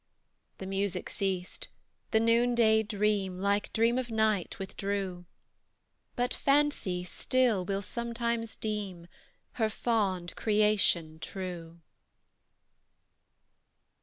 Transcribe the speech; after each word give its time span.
The 0.57 0.65
music 0.65 1.11
ceased; 1.11 1.67
the 2.09 2.19
noonday 2.19 2.81
dream, 2.81 3.37
Like 3.39 3.71
dream 3.71 3.99
of 3.99 4.09
night, 4.09 4.57
withdrew; 4.57 5.25
But 6.15 6.33
Fancy, 6.33 7.03
still, 7.03 7.63
will 7.65 7.83
sometimes 7.83 8.55
deem 8.55 9.05
Her 9.61 9.69
fond 9.69 10.35
creation 10.35 11.19
true. 11.19 11.81